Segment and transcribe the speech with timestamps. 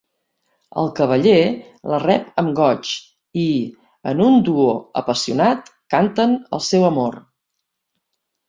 [0.83, 1.41] El cavaller
[1.91, 2.93] la rep amb goig
[3.43, 3.45] i,
[4.13, 4.67] en un duo
[5.03, 7.21] apassionat, canten el seu amor.